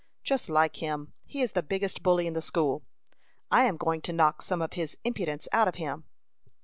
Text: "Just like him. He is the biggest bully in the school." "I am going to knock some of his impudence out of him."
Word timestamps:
"Just 0.23 0.49
like 0.49 0.77
him. 0.77 1.13
He 1.27 1.43
is 1.43 1.51
the 1.51 1.61
biggest 1.61 2.01
bully 2.01 2.25
in 2.25 2.33
the 2.33 2.41
school." 2.41 2.81
"I 3.51 3.65
am 3.65 3.77
going 3.77 4.01
to 4.01 4.11
knock 4.11 4.41
some 4.41 4.59
of 4.59 4.73
his 4.73 4.97
impudence 5.03 5.47
out 5.53 5.67
of 5.67 5.75
him." 5.75 6.05